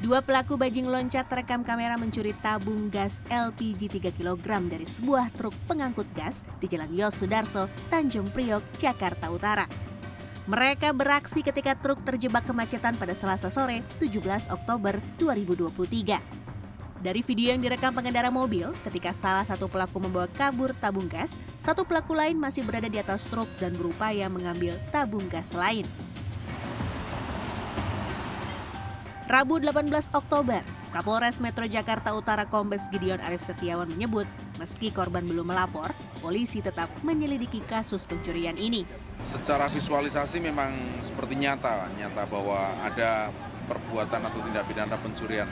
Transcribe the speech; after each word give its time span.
Dua 0.00 0.24
pelaku 0.24 0.56
bajing 0.56 0.88
loncat 0.88 1.28
terekam 1.28 1.60
kamera 1.60 1.92
mencuri 2.00 2.32
tabung 2.40 2.88
gas 2.88 3.20
LPG 3.28 4.00
3 4.00 4.16
kg 4.16 4.48
dari 4.64 4.88
sebuah 4.88 5.28
truk 5.36 5.52
pengangkut 5.68 6.08
gas 6.16 6.40
di 6.56 6.72
Jalan 6.72 6.88
Yos 6.88 7.20
Sudarso, 7.20 7.68
Tanjung 7.92 8.32
Priok, 8.32 8.64
Jakarta 8.80 9.28
Utara. 9.28 9.68
Mereka 10.48 10.96
beraksi 10.96 11.44
ketika 11.44 11.76
truk 11.76 12.00
terjebak 12.00 12.48
kemacetan 12.48 12.96
pada 12.96 13.12
Selasa 13.12 13.52
sore, 13.52 13.84
17 14.00 14.48
Oktober 14.48 14.96
2023. 15.20 16.16
Dari 17.04 17.20
video 17.20 17.52
yang 17.52 17.60
direkam 17.60 17.92
pengendara 17.92 18.32
mobil, 18.32 18.72
ketika 18.88 19.12
salah 19.12 19.44
satu 19.44 19.68
pelaku 19.68 20.00
membawa 20.00 20.32
kabur 20.32 20.72
tabung 20.80 21.12
gas, 21.12 21.36
satu 21.60 21.84
pelaku 21.84 22.16
lain 22.16 22.40
masih 22.40 22.64
berada 22.64 22.88
di 22.88 22.96
atas 22.96 23.28
truk 23.28 23.52
dan 23.60 23.76
berupaya 23.76 24.32
mengambil 24.32 24.80
tabung 24.88 25.28
gas 25.28 25.52
lain. 25.52 25.84
Rabu 29.30 29.62
18 29.62 30.10
Oktober, 30.10 30.58
Kapolres 30.90 31.38
Metro 31.38 31.62
Jakarta 31.62 32.10
Utara 32.18 32.50
Kombes 32.50 32.90
Gideon 32.90 33.22
Arif 33.22 33.46
Setiawan 33.46 33.86
menyebut, 33.86 34.26
meski 34.58 34.90
korban 34.90 35.22
belum 35.22 35.54
melapor, 35.54 35.94
polisi 36.18 36.58
tetap 36.58 36.90
menyelidiki 37.06 37.62
kasus 37.62 38.10
pencurian 38.10 38.58
ini. 38.58 38.82
Secara 39.30 39.70
visualisasi 39.70 40.42
memang 40.42 40.74
seperti 41.06 41.38
nyata, 41.38 41.94
nyata 41.94 42.26
bahwa 42.26 42.74
ada 42.82 43.30
perbuatan 43.70 44.18
atau 44.18 44.42
tindak 44.42 44.66
pidana 44.66 44.98
pencurian. 44.98 45.46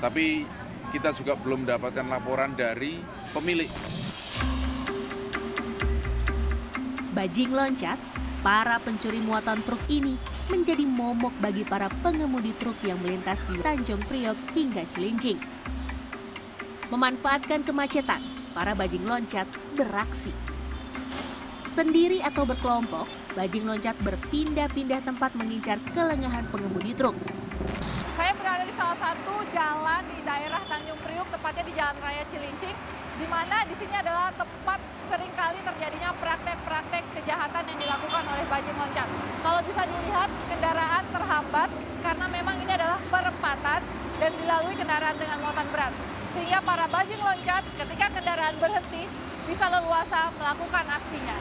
Tapi 0.00 0.48
kita 0.88 1.12
juga 1.12 1.36
belum 1.36 1.68
mendapatkan 1.68 2.08
laporan 2.08 2.56
dari 2.56 3.04
pemilik. 3.36 3.68
Bajing 7.12 7.52
loncat, 7.52 8.00
para 8.42 8.78
pencuri 8.78 9.18
muatan 9.18 9.62
truk 9.66 9.82
ini 9.90 10.14
menjadi 10.46 10.86
momok 10.86 11.34
bagi 11.42 11.66
para 11.66 11.90
pengemudi 12.00 12.54
truk 12.54 12.78
yang 12.86 12.98
melintas 13.02 13.42
di 13.50 13.58
Tanjung 13.58 14.02
Priok 14.06 14.38
hingga 14.54 14.86
Cilincing. 14.94 15.38
Memanfaatkan 16.88 17.66
kemacetan, 17.66 18.22
para 18.54 18.72
bajing 18.72 19.04
loncat 19.04 19.44
beraksi. 19.76 20.32
Sendiri 21.68 22.24
atau 22.24 22.48
berkelompok, 22.48 23.06
bajing 23.36 23.68
loncat 23.68 23.94
berpindah-pindah 24.00 25.04
tempat 25.04 25.36
mengincar 25.36 25.76
kelengahan 25.92 26.48
pengemudi 26.48 26.96
truk. 26.96 27.14
Saya 28.16 28.32
berada 28.34 28.64
di 28.64 28.74
salah 28.74 28.98
satu 28.98 29.34
jalan 29.52 30.02
di 30.10 30.18
daerah 30.24 30.62
Tanjung 30.66 30.98
Priuk, 31.04 31.28
tepatnya 31.30 31.64
di 31.68 31.74
Jalan 31.76 31.96
Raya 32.02 32.24
Cilincing, 32.34 32.76
di 33.18 33.26
mana 33.30 33.62
di 33.68 33.74
sini 33.78 33.94
adalah 33.94 34.32
tempat 34.34 34.80
sering 35.06 35.32
kali 35.38 35.58
terjadinya 35.62 36.10
yang 36.10 36.18
bajing 38.58 38.74
loncat. 38.74 39.08
Kalau 39.38 39.60
bisa 39.62 39.82
dilihat, 39.86 40.30
kendaraan 40.50 41.04
terhambat 41.14 41.70
karena 42.02 42.26
memang 42.26 42.56
ini 42.58 42.72
adalah 42.74 42.98
perempatan 43.06 43.80
dan 44.18 44.30
dilalui 44.34 44.74
kendaraan 44.74 45.14
dengan 45.14 45.38
muatan 45.46 45.66
berat. 45.70 45.94
Sehingga 46.34 46.58
para 46.66 46.90
bajing 46.90 47.22
loncat 47.22 47.62
ketika 47.78 48.06
kendaraan 48.18 48.58
berhenti 48.58 49.06
bisa 49.46 49.64
leluasa 49.70 50.34
melakukan 50.34 50.84
aksinya. 50.90 51.36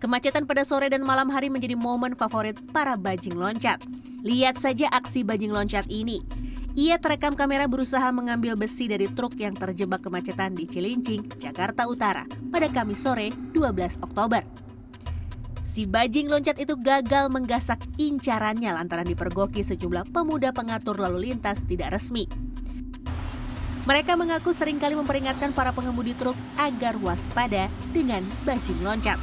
Kemacetan 0.00 0.48
pada 0.48 0.64
sore 0.64 0.88
dan 0.88 1.04
malam 1.04 1.28
hari 1.28 1.52
menjadi 1.52 1.76
momen 1.76 2.16
favorit 2.16 2.56
para 2.72 2.96
bajing 2.96 3.36
loncat. 3.36 3.84
Lihat 4.24 4.56
saja 4.56 4.88
aksi 4.96 5.28
bajing 5.28 5.52
loncat 5.52 5.84
ini. 5.92 6.24
Ia 6.74 6.98
terekam 6.98 7.38
kamera 7.38 7.70
berusaha 7.70 8.10
mengambil 8.10 8.58
besi 8.58 8.90
dari 8.90 9.06
truk 9.06 9.38
yang 9.38 9.54
terjebak 9.54 10.02
kemacetan 10.02 10.58
di 10.58 10.66
Cilincing, 10.66 11.22
Jakarta 11.38 11.86
Utara 11.86 12.26
pada 12.50 12.66
Kamis 12.66 12.98
sore 12.98 13.30
12 13.54 14.02
Oktober. 14.02 14.42
Si 15.62 15.86
bajing 15.86 16.26
loncat 16.26 16.58
itu 16.58 16.74
gagal 16.74 17.30
menggasak 17.30 17.78
incarannya 17.94 18.74
lantaran 18.74 19.06
dipergoki 19.06 19.62
sejumlah 19.62 20.10
pemuda 20.10 20.50
pengatur 20.50 20.98
lalu 20.98 21.30
lintas 21.30 21.62
tidak 21.62 21.94
resmi. 21.94 22.26
Mereka 23.86 24.18
mengaku 24.18 24.50
sering 24.50 24.82
kali 24.82 24.98
memperingatkan 24.98 25.54
para 25.54 25.70
pengemudi 25.70 26.10
truk 26.18 26.34
agar 26.58 26.98
waspada 26.98 27.70
dengan 27.94 28.26
bajing 28.42 28.82
loncat. 28.82 29.22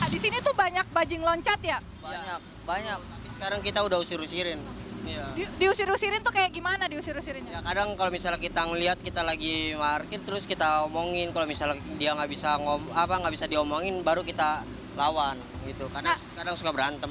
Nah, 0.00 0.08
di 0.08 0.16
sini 0.16 0.40
tuh 0.40 0.56
banyak 0.56 0.88
bajing 0.88 1.20
loncat 1.20 1.60
ya? 1.60 1.84
Banyak, 2.00 2.40
banyak. 2.64 2.96
Tapi 2.96 3.28
sekarang 3.36 3.60
kita 3.60 3.84
udah 3.84 4.00
usir-usirin. 4.00 4.81
Iya. 5.02 5.26
Di, 5.34 5.42
diusir-usirin 5.58 6.22
tuh 6.22 6.30
kayak 6.30 6.50
gimana 6.50 6.86
diusir-usirinnya? 6.86 7.52
Ya 7.52 7.60
kadang 7.60 7.94
kalau 7.94 8.08
misalnya 8.08 8.38
kita 8.38 8.62
ngelihat 8.62 8.98
kita 8.98 9.20
lagi 9.20 9.74
parkir 9.74 10.22
terus 10.22 10.44
kita 10.44 10.86
omongin 10.86 11.30
kalau 11.30 11.44
misalnya 11.44 11.78
dia 11.96 12.12
nggak 12.12 12.30
bisa 12.30 12.54
ngom 12.56 12.86
apa 12.92 13.18
nggak 13.18 13.34
bisa 13.34 13.46
diomongin 13.46 14.00
baru 14.00 14.22
kita 14.22 14.62
lawan 14.94 15.34
gitu. 15.64 15.88
Karena 15.88 16.14
Nah. 16.14 16.18
kadang 16.34 16.54
suka 16.54 16.70
berantem. 16.70 17.10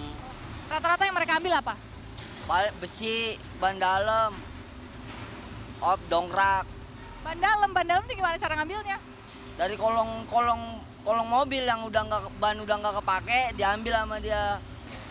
Rata-rata 0.67 1.03
yang 1.03 1.13
mereka 1.13 1.35
ambil 1.35 1.53
apa? 1.53 1.73
Pal- 2.43 2.73
Besi, 2.77 3.35
ban 3.57 3.75
dalam, 3.75 4.33
op 5.79 5.99
dongkrak 6.07 6.65
Ban 7.21 7.37
dalam, 7.37 7.69
ban 7.69 7.85
dalam 7.85 8.03
tuh 8.03 8.15
gimana 8.15 8.35
cara 8.35 8.55
ngambilnya? 8.55 8.97
dari 9.51 9.77
kolong 9.77 10.25
kolong 10.25 10.63
kolong 11.01 11.27
mobil 11.27 11.61
yang 11.61 11.83
udah 11.83 12.01
nggak 12.01 12.21
ban 12.39 12.57
udah 12.57 12.75
nggak 12.77 12.95
kepake 12.97 13.39
diambil 13.53 13.93
sama 13.95 14.17
dia. 14.17 14.57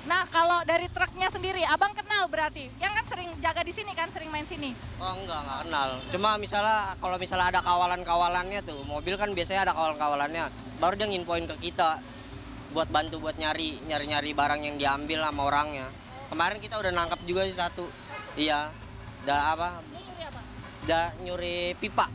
Nah, 0.08 0.24
kalau 0.32 0.64
dari 0.64 0.88
truknya 0.88 1.28
sendiri, 1.28 1.60
abang 1.68 1.92
kenal 1.92 2.24
berarti? 2.32 2.72
Yang 2.80 2.92
kan 2.96 3.04
sering 3.12 3.30
jaga 3.44 3.60
di 3.60 3.72
sini 3.76 3.92
kan, 3.92 4.08
sering 4.08 4.32
main 4.32 4.48
sini. 4.48 4.72
Oh 4.96 5.12
enggak, 5.12 5.44
enggak 5.44 5.58
kenal. 5.68 5.88
Cuma 6.08 6.30
misalnya 6.40 6.96
kalau 6.96 7.20
misalnya 7.20 7.52
ada 7.52 7.60
kawalan-kawalannya 7.60 8.60
tuh, 8.64 8.80
mobil 8.88 9.20
kan 9.20 9.28
biasanya 9.36 9.68
ada 9.68 9.72
kawalan-kawalannya. 9.76 10.48
Baru 10.80 10.96
dia 10.96 11.04
nginfoin 11.04 11.44
ke 11.44 11.56
kita 11.68 12.00
buat 12.72 12.88
bantu 12.88 13.20
buat 13.20 13.36
nyari 13.36 13.82
nyari-nyari 13.84 14.30
barang 14.32 14.60
yang 14.64 14.76
diambil 14.80 15.20
sama 15.28 15.42
orangnya. 15.44 15.86
Kemarin 16.32 16.58
kita 16.64 16.80
udah 16.80 16.92
nangkap 16.96 17.20
juga 17.28 17.44
sih 17.44 17.58
satu. 17.58 17.84
Iya. 18.40 18.72
Udah 19.28 19.40
apa? 19.52 19.68
Nyuri 19.84 20.22
apa? 20.24 20.40
Udah 20.88 21.06
nyuri 21.20 21.56
pipa. 21.76 22.08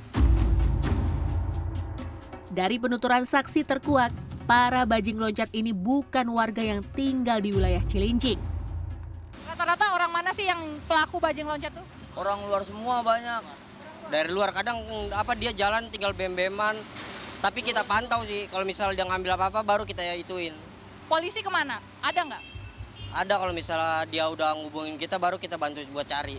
Dari 2.49 2.79
penuturan 2.79 3.27
saksi 3.27 3.67
terkuak, 3.67 4.15
para 4.45 4.85
bajing 4.85 5.17
loncat 5.17 5.49
ini 5.51 5.73
bukan 5.73 6.29
warga 6.29 6.61
yang 6.61 6.85
tinggal 6.93 7.41
di 7.41 7.49
wilayah 7.49 7.81
Cilincing. 7.89 8.37
Rata-rata 9.49 9.97
orang 9.97 10.13
mana 10.13 10.31
sih 10.37 10.45
yang 10.45 10.61
pelaku 10.85 11.17
bajing 11.17 11.49
loncat 11.49 11.73
tuh? 11.73 11.85
Orang 12.13 12.45
luar 12.45 12.61
semua 12.61 13.01
banyak. 13.01 13.41
Dari 14.13 14.29
luar 14.29 14.53
kadang 14.53 14.85
apa 15.11 15.33
dia 15.33 15.49
jalan 15.49 15.89
tinggal 15.89 16.13
bem-beman. 16.13 16.77
Tapi 17.41 17.61
kita 17.65 17.81
pantau 17.85 18.21
sih 18.25 18.45
kalau 18.49 18.65
misalnya 18.65 19.01
dia 19.01 19.05
ngambil 19.09 19.37
apa-apa 19.37 19.61
baru 19.65 19.83
kita 19.83 20.01
ya 20.01 20.13
ituin. 20.13 20.53
Polisi 21.09 21.41
ke 21.41 21.49
mana? 21.49 21.81
Ada 22.01 22.21
nggak? 22.25 22.43
Ada 23.17 23.33
kalau 23.37 23.53
misalnya 23.53 24.05
dia 24.09 24.25
udah 24.29 24.53
ngubungin 24.61 24.97
kita 24.97 25.17
baru 25.17 25.41
kita 25.41 25.57
bantu 25.57 25.81
buat 25.89 26.05
cari. 26.05 26.37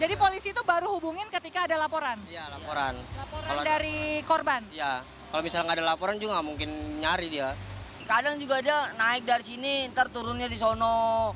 Jadi 0.00 0.16
polisi 0.16 0.48
itu 0.52 0.64
baru 0.64 0.96
hubungin 0.96 1.28
ketika 1.28 1.68
ada 1.68 1.76
laporan? 1.76 2.16
Iya 2.24 2.48
laporan. 2.48 2.96
Laporan 3.16 3.48
Kalau- 3.48 3.64
dari 3.64 4.24
korban? 4.24 4.64
Iya. 4.72 5.04
Kalau 5.30 5.46
misalnya 5.46 5.64
nggak 5.70 5.78
ada 5.78 5.86
laporan 5.94 6.18
juga 6.18 6.38
nggak 6.38 6.48
mungkin 6.50 6.70
nyari 6.98 7.30
dia. 7.30 7.54
Kadang 8.10 8.34
juga 8.42 8.58
dia 8.58 8.90
naik 8.98 9.22
dari 9.22 9.46
sini, 9.46 9.86
ntar 9.94 10.10
turunnya 10.10 10.50
di 10.50 10.58
sono. 10.58 11.30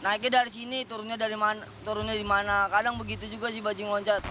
Naiknya 0.00 0.40
dari 0.40 0.48
sini, 0.48 0.88
turunnya 0.88 1.20
dari 1.20 1.36
mana? 1.36 1.60
Turunnya 1.84 2.16
di 2.16 2.24
mana? 2.24 2.72
Kadang 2.72 2.96
begitu 2.96 3.28
juga 3.28 3.52
sih 3.52 3.60
bajing 3.60 3.92
loncat. 3.92 4.24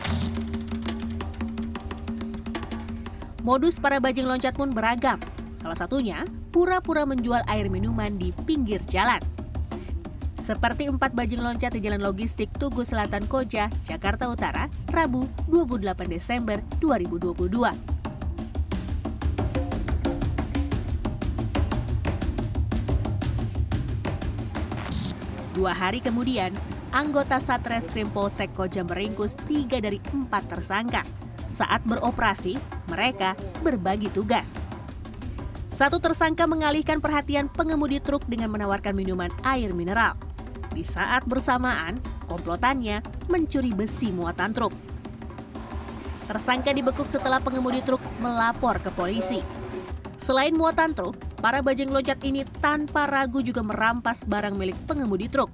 Modus 3.45 3.77
para 3.77 4.01
bajing 4.01 4.25
loncat 4.25 4.57
pun 4.57 4.73
beragam. 4.73 5.21
Salah 5.61 5.77
satunya, 5.77 6.25
pura-pura 6.49 7.05
menjual 7.05 7.45
air 7.45 7.69
minuman 7.69 8.17
di 8.17 8.33
pinggir 8.49 8.81
jalan. 8.89 9.21
Seperti 10.41 10.89
empat 10.89 11.13
bajing 11.13 11.41
loncat 11.41 11.73
di 11.73 11.81
Jalan 11.81 12.01
Logistik 12.01 12.49
Tugu 12.57 12.85
Selatan 12.85 13.25
Koja, 13.25 13.69
Jakarta 13.85 14.29
Utara, 14.29 14.69
Rabu 14.89 15.29
28 15.49 16.09
Desember 16.09 16.61
2022. 16.81 17.94
Dua 25.55 25.71
hari 25.71 26.03
kemudian, 26.03 26.51
anggota 26.91 27.39
Satreskrim 27.39 28.11
Polsek 28.11 28.51
Koja 28.51 28.83
meringkus 28.83 29.39
tiga 29.47 29.79
dari 29.79 30.03
empat 30.03 30.51
tersangka. 30.51 31.07
Saat 31.47 31.87
beroperasi, 31.87 32.59
mereka 32.91 33.39
berbagi 33.63 34.11
tugas. 34.11 34.59
Satu 35.71 36.03
tersangka 36.03 36.43
mengalihkan 36.43 36.99
perhatian 36.99 37.47
pengemudi 37.47 38.03
truk 38.03 38.27
dengan 38.27 38.51
menawarkan 38.51 38.91
minuman 38.91 39.31
air 39.47 39.71
mineral. 39.71 40.19
Di 40.75 40.83
saat 40.83 41.23
bersamaan, 41.23 41.95
komplotannya 42.27 42.99
mencuri 43.31 43.71
besi 43.71 44.11
muatan 44.11 44.51
truk. 44.51 44.75
Tersangka 46.27 46.75
dibekuk 46.75 47.07
setelah 47.07 47.39
pengemudi 47.39 47.79
truk 47.79 48.03
melapor 48.19 48.75
ke 48.83 48.91
polisi. 48.91 49.39
Selain 50.19 50.51
muatan 50.51 50.91
truk, 50.91 51.15
para 51.39 51.59
bajing 51.59 51.91
loncat 51.91 52.19
ini 52.23 52.43
tanpa 52.59 53.07
ragu 53.07 53.43
juga 53.43 53.61
merampas 53.61 54.23
barang 54.23 54.55
milik 54.55 54.75
pengemudi 54.87 55.27
truk. 55.27 55.51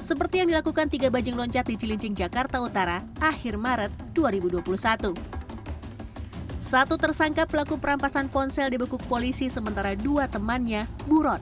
Seperti 0.00 0.38
yang 0.38 0.54
dilakukan 0.54 0.86
tiga 0.86 1.10
bajing 1.10 1.34
loncat 1.34 1.66
di 1.66 1.74
Cilincing, 1.74 2.14
Jakarta 2.14 2.62
Utara 2.62 3.02
akhir 3.18 3.58
Maret 3.58 3.90
2021. 4.14 5.36
Satu 6.62 6.98
tersangka 6.98 7.46
pelaku 7.46 7.78
perampasan 7.78 8.26
ponsel 8.26 8.70
dibekuk 8.70 9.02
polisi 9.06 9.46
sementara 9.46 9.94
dua 9.94 10.26
temannya 10.26 10.86
buron. 11.06 11.38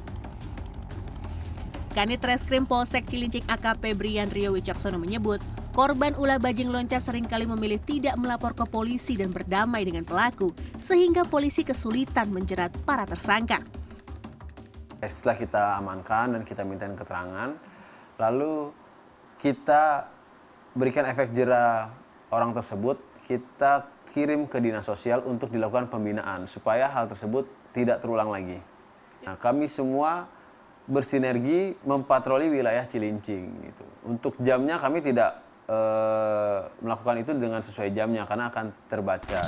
Kanit 1.95 2.21
Reskrim 2.21 2.67
Polsek 2.67 3.07
Cilincing 3.07 3.47
AKP 3.47 3.95
Brian 3.95 4.27
Rio 4.29 4.53
Wicaksono 4.53 4.99
menyebut, 4.99 5.39
korban 5.75 6.15
ulah 6.15 6.39
bajing 6.39 6.71
loncat 6.71 7.03
sering 7.03 7.27
kali 7.27 7.51
memilih 7.51 7.83
tidak 7.83 8.15
melapor 8.15 8.55
ke 8.55 8.63
polisi 8.71 9.19
dan 9.19 9.35
berdamai 9.35 9.83
dengan 9.83 10.07
pelaku, 10.07 10.55
sehingga 10.79 11.27
polisi 11.27 11.67
kesulitan 11.67 12.31
menjerat 12.31 12.71
para 12.87 13.03
tersangka. 13.03 13.59
Setelah 15.03 15.37
kita 15.37 15.63
amankan 15.83 16.39
dan 16.39 16.43
kita 16.47 16.63
minta 16.63 16.87
keterangan, 16.87 17.59
lalu 18.23 18.71
kita 19.43 20.09
berikan 20.79 21.05
efek 21.11 21.35
jerah 21.35 21.91
orang 22.31 22.55
tersebut, 22.55 22.97
kita 23.27 23.91
kirim 24.15 24.47
ke 24.47 24.63
dinas 24.63 24.87
sosial 24.87 25.27
untuk 25.27 25.51
dilakukan 25.51 25.91
pembinaan 25.91 26.47
supaya 26.47 26.87
hal 26.89 27.11
tersebut 27.11 27.51
tidak 27.75 27.99
terulang 27.99 28.31
lagi. 28.31 28.63
Nah, 29.27 29.35
kami 29.35 29.67
semua 29.67 30.31
bersinergi 30.85 31.77
mempatroli 31.85 32.49
wilayah 32.49 32.85
Cilincing 32.89 33.45
gitu. 33.69 33.85
Untuk 34.05 34.37
jamnya 34.41 34.77
kami 34.77 35.01
tidak 35.05 35.44
e, 35.65 35.79
melakukan 36.81 37.17
itu 37.21 37.31
dengan 37.37 37.61
sesuai 37.61 37.91
jamnya 37.93 38.25
karena 38.29 38.49
akan 38.53 38.67
terbaca. 38.89 39.41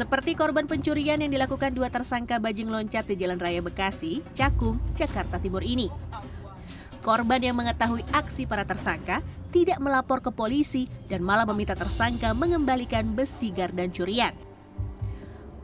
Seperti 0.00 0.32
korban 0.32 0.64
pencurian 0.64 1.20
yang 1.20 1.28
dilakukan 1.28 1.76
dua 1.76 1.92
tersangka 1.92 2.40
bajing 2.40 2.72
loncat 2.72 3.04
di 3.04 3.20
Jalan 3.20 3.36
Raya 3.36 3.60
Bekasi, 3.60 4.24
Cakung, 4.32 4.80
Jakarta 4.96 5.36
Timur 5.36 5.60
ini. 5.60 5.92
Korban 7.04 7.40
yang 7.44 7.56
mengetahui 7.56 8.04
aksi 8.08 8.48
para 8.48 8.64
tersangka 8.64 9.20
tidak 9.52 9.76
melapor 9.76 10.24
ke 10.24 10.32
polisi 10.32 10.88
dan 11.04 11.20
malah 11.20 11.44
meminta 11.44 11.76
tersangka 11.76 12.32
mengembalikan 12.32 13.12
besi 13.12 13.52
gardan 13.52 13.92
curian. 13.92 14.32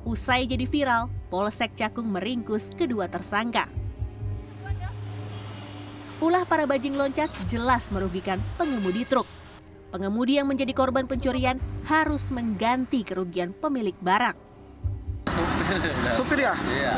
Usai 0.04 0.44
jadi 0.46 0.68
viral, 0.68 1.08
Polsek 1.32 1.74
Cakung 1.74 2.12
meringkus 2.12 2.70
kedua 2.76 3.08
tersangka. 3.08 3.66
Ulah 6.16 6.48
para 6.48 6.64
bajing 6.64 6.96
loncat 6.96 7.28
jelas 7.44 7.92
merugikan 7.92 8.40
pengemudi 8.56 9.04
truk. 9.04 9.28
Pengemudi 9.92 10.40
yang 10.40 10.48
menjadi 10.48 10.72
korban 10.72 11.04
pencurian 11.04 11.60
harus 11.84 12.32
mengganti 12.32 13.04
kerugian 13.04 13.52
pemilik 13.52 13.92
barang. 14.00 14.32
Supir 16.16 16.40
ya? 16.40 16.56
Iya. 16.56 16.94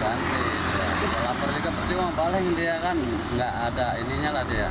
Ganti. 0.00 0.40
Ya. 0.40 0.88
Lapor 1.28 1.48
juga 1.52 1.70
percuma 1.76 2.08
paling 2.16 2.46
dia 2.56 2.74
kan 2.80 2.96
nggak 3.36 3.54
ada 3.72 3.86
ininya 4.00 4.30
lah 4.40 4.44
dia. 4.48 4.68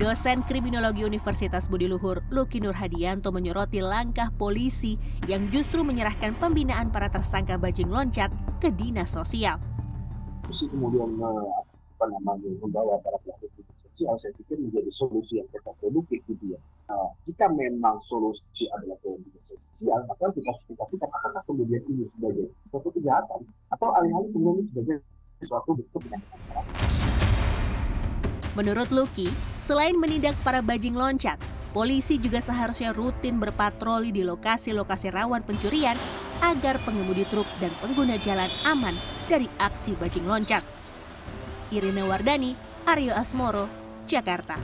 Dosen 0.00 0.40
Kriminologi 0.48 1.04
Universitas 1.04 1.68
Budi 1.68 1.84
Luhur, 1.84 2.24
Luki 2.32 2.56
Nur 2.56 2.72
Hadianto 2.72 3.28
menyoroti 3.36 3.84
langkah 3.84 4.32
polisi 4.32 4.96
yang 5.28 5.52
justru 5.52 5.84
menyerahkan 5.84 6.40
pembinaan 6.40 6.88
para 6.88 7.12
tersangka 7.12 7.60
bajing 7.60 7.92
loncat 7.92 8.32
ke 8.64 8.72
dinas 8.72 9.12
sosial. 9.12 9.60
Kemudian 10.48 11.20
apa 11.20 12.04
namanya 12.16 12.48
membawa 12.64 12.96
para 13.04 13.20
pelaku 13.20 13.52
sosial, 13.76 14.16
saya 14.24 14.32
pikir 14.40 14.56
menjadi 14.56 14.88
solusi 14.88 15.36
yang 15.36 15.48
tetap 15.52 15.76
produktif 15.76 16.24
gitu 16.32 16.56
ya. 16.56 16.60
Nah, 16.88 17.12
jika 17.28 17.52
memang 17.52 18.00
solusi 18.00 18.72
adalah 18.72 18.96
komunikasi 19.04 19.60
sosial, 19.68 20.00
maka 20.08 20.32
diklasifikasikan 20.32 21.12
apakah 21.12 21.44
kemudian 21.44 21.84
ini 21.92 22.08
sebagai 22.08 22.48
suatu 22.72 22.88
kejahatan 22.96 23.44
atau 23.68 23.92
alih-alih 24.00 24.32
kemudian 24.32 24.64
ini 24.64 24.64
sebagai 24.64 24.96
suatu 25.44 25.76
bentuk 25.76 26.00
penyakit 26.08 26.28
masyarakat. 26.32 27.49
Menurut 28.58 28.90
Luki, 28.90 29.30
selain 29.62 29.94
menindak 29.94 30.34
para 30.42 30.58
bajing 30.58 30.98
loncat, 30.98 31.38
polisi 31.70 32.18
juga 32.18 32.42
seharusnya 32.42 32.90
rutin 32.90 33.38
berpatroli 33.38 34.10
di 34.10 34.26
lokasi-lokasi 34.26 35.14
rawan 35.14 35.46
pencurian 35.46 35.94
agar 36.42 36.82
pengemudi 36.82 37.22
truk 37.30 37.46
dan 37.62 37.70
pengguna 37.78 38.18
jalan 38.18 38.50
aman 38.66 38.98
dari 39.30 39.46
aksi 39.62 39.94
bajing 39.94 40.26
loncat. 40.26 40.66
Irina 41.70 42.02
Wardani, 42.02 42.58
Aryo 42.90 43.14
Asmoro, 43.14 43.70
Jakarta. 44.10 44.58